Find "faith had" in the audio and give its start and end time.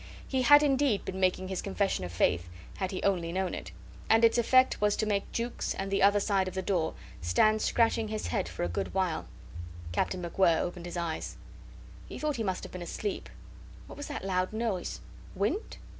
2.11-2.89